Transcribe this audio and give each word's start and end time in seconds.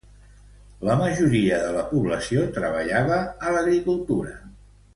La 0.87 0.95
majoria 1.01 1.59
de 1.65 1.67
la 1.75 1.83
població 1.91 2.47
treballava 2.57 3.19
a 3.51 3.55
l'agricultura. 3.59 4.33